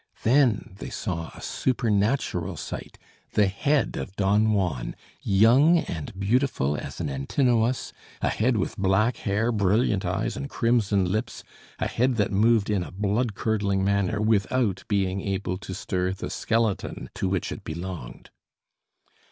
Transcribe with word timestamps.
Then 0.23 0.73
they 0.79 0.89
saw 0.89 1.29
a 1.35 1.41
supernatural 1.43 2.57
sight, 2.57 2.97
the 3.33 3.45
head 3.45 3.97
of 3.97 4.15
Don 4.15 4.51
Juan, 4.51 4.95
young 5.21 5.77
and 5.77 6.19
beautiful 6.19 6.75
as 6.75 6.99
an 6.99 7.07
Antinoüs, 7.07 7.93
a 8.19 8.29
head 8.29 8.57
with 8.57 8.75
black 8.79 9.17
hair, 9.17 9.51
brilliant 9.51 10.03
eyes 10.03 10.35
and 10.35 10.49
crimson 10.49 11.05
lips, 11.11 11.43
a 11.77 11.85
head 11.87 12.15
that 12.15 12.31
moved 12.31 12.71
in 12.71 12.81
a 12.83 12.89
blood 12.91 13.35
curdling 13.35 13.85
manner 13.85 14.19
without 14.19 14.83
being 14.87 15.21
able 15.21 15.59
to 15.59 15.71
stir 15.75 16.13
the 16.13 16.31
skeleton 16.31 17.11
to 17.13 17.29
which 17.29 17.51
it 17.51 17.63
belonged. 17.63 18.31